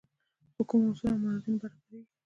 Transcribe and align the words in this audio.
په 0.55 0.61
کومو 0.69 0.87
اصولو 0.91 1.11
او 1.15 1.21
موازینو 1.23 1.61
برابرېږي. 1.61 2.03